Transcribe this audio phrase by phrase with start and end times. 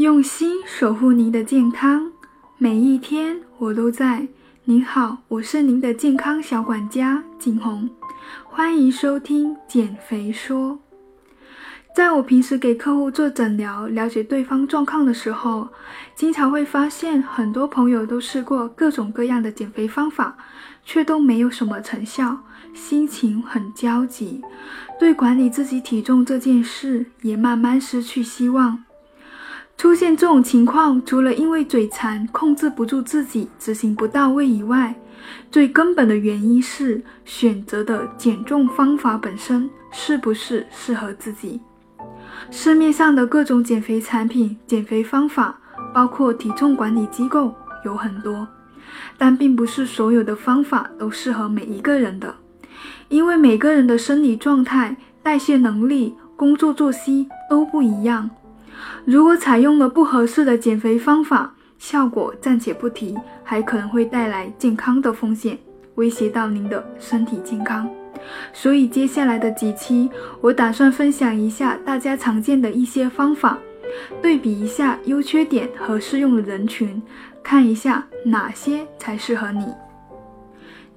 [0.00, 2.10] 用心守护您的健康，
[2.56, 4.26] 每一天我都在。
[4.64, 7.86] 您好，我是您的健康小管家景红，
[8.44, 10.78] 欢迎收听减肥说。
[11.94, 15.68] 在我平时给客户做诊疗、了解对方状况的时候，
[16.14, 20.34] 经常会发现很多朋友都试过各种各样的减肥方法，
[20.82, 22.38] 却都没有什么成效，
[22.72, 24.40] 心情很焦急，
[24.98, 28.82] 对管理自己体重这件事也慢慢失去希望。
[29.80, 34.94] 出现这种情况，除了因为嘴馋控制不住自己、执行不到位以外，
[35.50, 41.58] 最根本的原因是选择的减重方法本身是不是适合自己。
[42.50, 45.58] 市面上的各种减肥产品、减肥方法，
[45.94, 47.54] 包括体重管理机构
[47.86, 48.46] 有很多，
[49.16, 52.34] 但并不是所有的方法都适合每一个人的，
[53.08, 58.28] 因为每个人的生理状态、代谢能力、工作作息都不一样。
[59.04, 65.58] 如果采用了不合适的减肥方法，效果暂且不提，还可能会带来健康的风险，
[65.94, 67.88] 威胁到您的身体健康。
[68.52, 73.58] 所以接下来的几期，我打算分享一下大家常见的一些方法，
[74.20, 77.02] 对比一下优缺点和适用的人群，
[77.42, 79.64] 看一下哪些才适合你。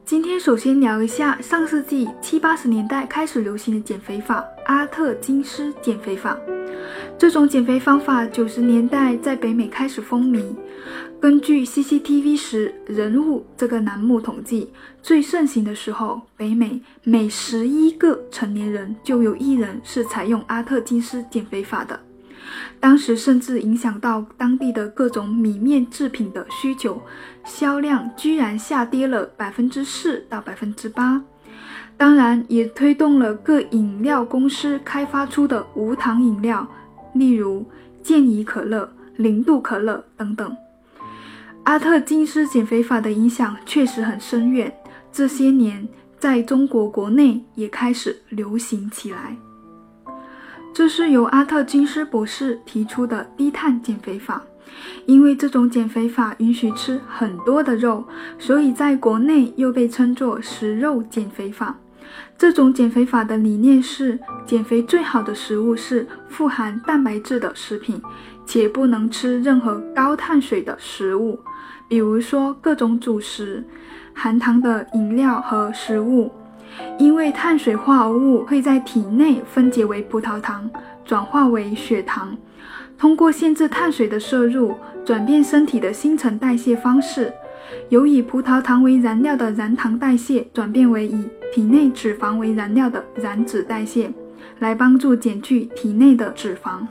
[0.05, 6.37] 今天首先聊一下上世纪七八十年代开始流行的减肥法——阿特金斯减肥法。
[7.17, 10.43] 这种减肥方法九十年代在北美开始风靡。
[11.21, 21.97] 根据 CCTV 时人物这个栏目统计，最盛行的时候，北美每十一个成年人就有一人是采用阿特金斯减肥法的。
[22.77, 27.01] 当时甚至影响到当地的各种米面制品的需求，
[27.45, 31.23] 销量居然下跌了百分之四到百分之八。
[31.95, 36.67] 当然，也推动了各饮料公司开发出的无糖饮料，
[37.13, 37.65] 例如
[38.01, 40.55] 健怡可乐、零度可乐等等。
[41.63, 44.75] 阿特金斯减肥法的影响确实很深远，
[45.11, 45.87] 这些年
[46.19, 49.37] 在中国国内也开始流行起来。
[50.73, 54.43] 这是由阿特金斯博士提出的低碳减肥法，
[55.05, 58.03] 因为这种减肥法允许吃很多的肉，
[58.39, 61.77] 所以在国内又被称作食肉减肥法。
[62.37, 68.01] 这种减肥法的理念是，减肥最好的食物是富含蛋白质的食品，
[68.45, 71.39] 且不能吃任何高碳水的食物。
[71.87, 73.63] 比如说各种主食、
[74.13, 76.31] 含糖的饮料和食物，
[76.97, 80.69] 因为碳水化合物会在体内分解为葡萄糖，
[81.05, 82.35] 转化为血糖，
[82.97, 84.75] 通过限制碳水的摄入，
[85.05, 87.31] 转变身体的新陈代谢方式，
[87.89, 94.11] 由以葡萄糖为燃料的燃糖代谢，转变为以体内脂肪为燃料的燃脂代谢，
[94.59, 96.85] 来帮助减去体内的脂肪。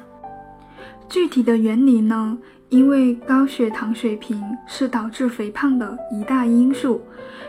[1.13, 2.39] 具体的原理呢？
[2.71, 7.03] 因为高血糖水平是导致肥胖的一大因素，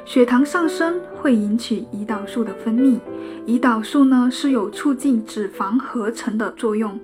[0.04, 3.00] 血糖上升会引起胰岛素的分泌，
[3.48, 7.00] 胰岛素呢是有促进脂肪合成的作用，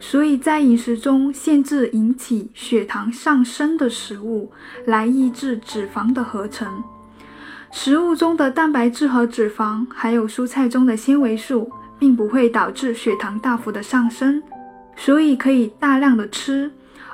[0.00, 4.50] 所以在饮食中限制引起血糖上升的食物，
[4.86, 6.82] 来抑制脂肪的合成。
[7.70, 14.42] 食物中的蛋白质和脂肪，还有蔬菜中的纤维素，并不会导致血糖大幅的上升，
[14.98, 16.70] 所以可以大量的吃。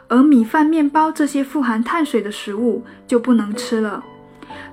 [0.09, 4.03] 而米饭、面包这些富含碳水的食物就不能吃了。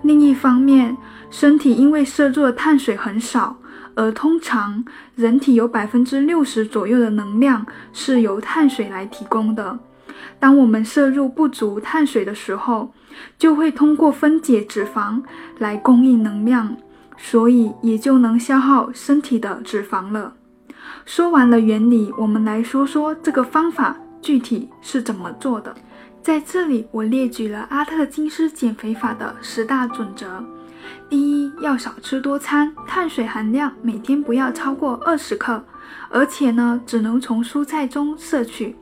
[0.02, 0.98] 另一方面，
[1.30, 3.56] 身体因为摄入的碳水很少，
[3.96, 4.84] 而通常
[5.16, 9.80] 人体有百分之六十左右的能量是由碳水来提供的。
[10.40, 12.94] 当我们摄入不足碳水的时候，
[13.38, 15.22] 就会通过分解脂肪
[15.60, 16.76] 来供应能量，
[17.18, 20.34] 所以也就能消耗身体的脂肪了。
[21.06, 23.96] 说完了原理，我们来说说这个方法。
[24.22, 25.74] 具体是怎么做的？
[26.22, 30.46] 在这里，我列举了阿特金斯减肥法的十大准则：
[31.10, 35.64] 第一，要少吃多餐，碳水含量每天不要超过二十克，
[36.12, 38.76] 而且呢，只能从蔬菜中摄取；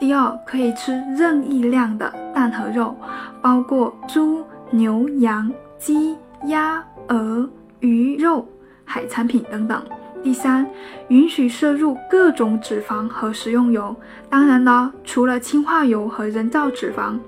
[0.00, 2.96] 第二，可以吃任意量的蛋和肉，
[3.40, 5.48] 包括猪、牛、羊、
[5.78, 6.16] 鸡、
[6.46, 7.48] 鸭、鹅、
[7.78, 8.48] 鱼肉、
[8.84, 9.80] 海产品等等。
[10.22, 10.64] 第三，
[11.08, 13.94] 允许摄入各种脂肪和食用油，
[14.30, 17.18] 当然了，除了氢化油和人造脂肪。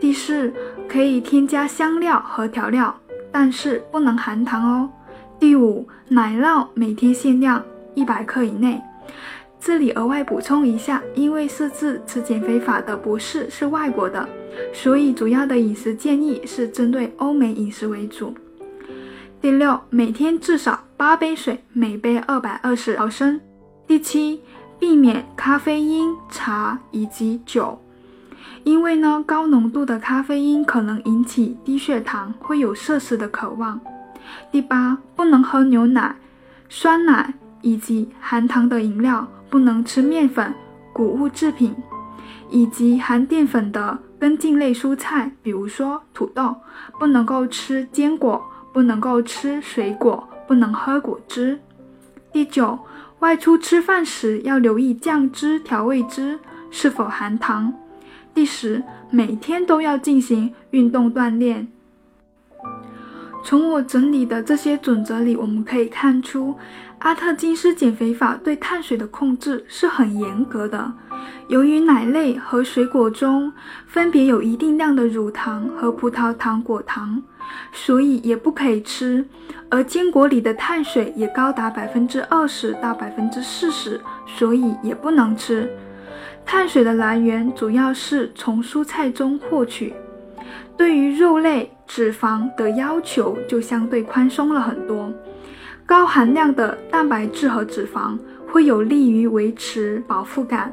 [0.00, 0.52] 第四，
[0.88, 2.94] 可以添加香料和调料，
[3.30, 4.90] 但是不能含糖哦。
[5.38, 7.62] 第五，奶酪每天限量
[7.94, 8.80] 一百克以内。
[9.60, 14.26] 这里额外补充一下，因为设置此减肥法的博士是外国的，
[14.72, 18.34] 所以主要的饮食建议是针对欧美饮食为主。
[19.40, 23.40] 第六，每天至少八杯水，每杯二百二十毫升。
[23.86, 24.42] 第七，
[24.78, 27.80] 避免咖啡因、茶以及酒。
[28.64, 33.80] 因为呢，高浓度的咖啡因可能引起低血糖，会有摄食的渴望。
[34.52, 36.14] 第八，不能喝牛奶、
[36.68, 37.32] 酸奶
[37.62, 40.52] 以及含糖的饮料，不能吃面粉、
[40.92, 41.74] 谷物制品
[42.50, 46.54] 以及含淀粉的根茎类蔬菜，比如说土豆，
[46.98, 51.58] 不能够吃坚果，不能够吃水果，不能喝果汁。
[52.32, 52.78] 第九，
[53.18, 56.38] 外出吃饭时要留意酱汁、调味汁
[56.70, 57.74] 是否含糖。
[58.32, 61.66] 第十，每天都要进行运动锻炼。
[63.42, 66.54] 从我整理的这些准则里，我们可以看出，
[66.98, 70.92] 阿特金斯减肥法对碳水的控制是很严格的。
[71.48, 73.52] 由于奶类和水果中
[73.86, 77.20] 分别有一定量的乳糖和葡萄糖果糖，
[77.72, 79.26] 所以也不可以吃。
[79.68, 85.68] 而坚果里的碳水也高达百分之二十到百分之四十，所以也不能吃。
[86.46, 89.92] 碳水的来源主要是从蔬菜中获取，
[90.76, 95.12] 对于肉类脂肪的要求就相对宽松了很多。
[95.86, 98.16] 高含量的蛋白质和脂肪
[98.46, 100.72] 会有利于维持饱腹感，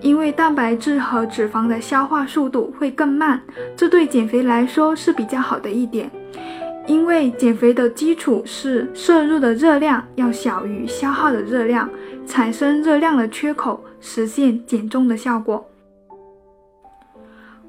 [0.00, 3.40] 因为蛋白质和脂肪的消化速度会更慢，
[3.76, 6.10] 这对减肥来说是比较好的一点。
[6.86, 11.88] 因为减肥的基础是摄入的热量要小于消耗的热量，
[12.26, 15.66] 产生热量的缺口，实现减重的效果。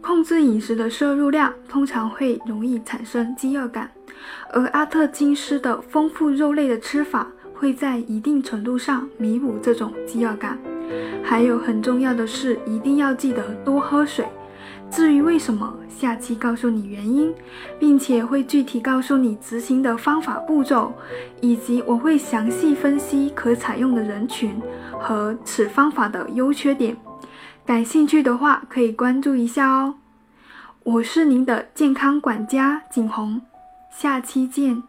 [0.05, 3.89] 控制饮食的摄入量通常会容易产生饥饿感，
[4.53, 10.59] 而阿特金斯的丰富肉类的吃法会在一定程度上弥补这种饥饿感。
[11.23, 14.23] 还有很重要的是，一定要记得多喝水。
[14.91, 17.33] 至于为什么，下期告诉你原因，
[17.79, 20.93] 并且会具体告诉你执行的方法步骤，
[21.41, 24.61] 以及我会详细分析可采用的人群
[24.99, 26.95] 和此方法的优缺点。
[27.65, 29.95] 感兴趣的话，可以关注一下哦。
[30.83, 33.41] 我是您的健康管家景红，
[33.89, 34.83] 下期见。